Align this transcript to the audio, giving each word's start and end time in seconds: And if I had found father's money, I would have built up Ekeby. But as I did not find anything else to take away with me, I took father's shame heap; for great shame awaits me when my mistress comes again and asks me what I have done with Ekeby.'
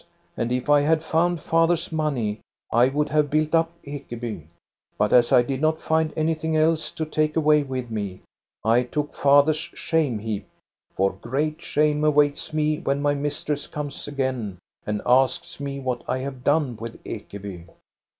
And 0.35 0.51
if 0.51 0.67
I 0.67 0.81
had 0.81 1.03
found 1.03 1.41
father's 1.41 1.91
money, 1.91 2.39
I 2.73 2.87
would 2.87 3.09
have 3.09 3.29
built 3.29 3.53
up 3.53 3.69
Ekeby. 3.85 4.47
But 4.97 5.13
as 5.13 5.31
I 5.31 5.43
did 5.43 5.61
not 5.61 5.79
find 5.79 6.11
anything 6.17 6.57
else 6.57 6.89
to 6.93 7.05
take 7.05 7.35
away 7.35 7.61
with 7.61 7.91
me, 7.91 8.21
I 8.65 8.81
took 8.81 9.13
father's 9.13 9.57
shame 9.57 10.17
heap; 10.17 10.47
for 10.95 11.11
great 11.13 11.61
shame 11.61 12.03
awaits 12.03 12.51
me 12.51 12.79
when 12.79 12.99
my 12.99 13.13
mistress 13.13 13.67
comes 13.67 14.07
again 14.07 14.57
and 14.87 15.03
asks 15.05 15.59
me 15.59 15.79
what 15.79 16.01
I 16.07 16.17
have 16.17 16.43
done 16.43 16.77
with 16.77 16.99
Ekeby.' 17.03 17.67